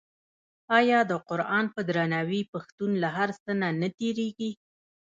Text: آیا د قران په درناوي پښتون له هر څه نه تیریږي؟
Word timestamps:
آیا 0.77 0.99
د 1.11 1.13
قران 1.29 1.65
په 1.75 1.81
درناوي 1.89 2.41
پښتون 2.53 2.91
له 3.03 3.09
هر 3.17 3.29
څه 3.43 3.51
نه 3.81 3.87
تیریږي؟ 3.97 4.51